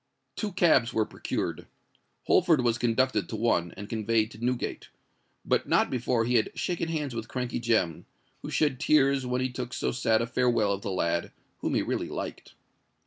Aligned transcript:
Two 0.35 0.51
cabs 0.53 0.95
were 0.95 1.05
procured: 1.05 1.67
Holford 2.25 2.61
was 2.63 2.79
conducted 2.79 3.29
to 3.29 3.35
one, 3.35 3.71
and 3.77 3.87
conveyed 3.87 4.31
to 4.31 4.43
Newgate,—but 4.43 5.69
not 5.69 5.91
before 5.91 6.25
he 6.25 6.37
had 6.37 6.49
shaken 6.57 6.87
hands 6.89 7.13
with 7.13 7.27
Crankey 7.27 7.59
Jem, 7.61 8.07
who 8.41 8.49
shed 8.49 8.79
tears 8.79 9.27
when 9.27 9.41
he 9.41 9.51
took 9.51 9.75
so 9.75 9.91
sad 9.91 10.19
a 10.19 10.25
farewell 10.25 10.73
of 10.73 10.81
the 10.81 10.89
lad, 10.89 11.31
whom 11.59 11.75
he 11.75 11.83
really 11.83 12.09
liked. 12.09 12.53